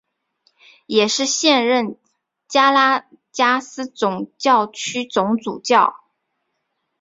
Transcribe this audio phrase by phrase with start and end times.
[0.87, 1.95] 也是现任
[2.47, 6.01] 加拉加斯总教区总主教。